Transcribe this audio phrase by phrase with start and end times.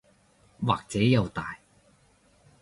[0.65, 1.59] 或者又大